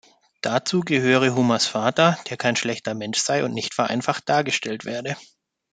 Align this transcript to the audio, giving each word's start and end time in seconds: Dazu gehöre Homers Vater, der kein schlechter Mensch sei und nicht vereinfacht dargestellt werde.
Dazu 0.41 0.79
gehöre 0.79 1.35
Homers 1.35 1.67
Vater, 1.67 2.17
der 2.27 2.35
kein 2.35 2.55
schlechter 2.55 2.95
Mensch 2.95 3.19
sei 3.19 3.43
und 3.45 3.53
nicht 3.53 3.75
vereinfacht 3.75 4.27
dargestellt 4.27 4.83
werde. 4.83 5.15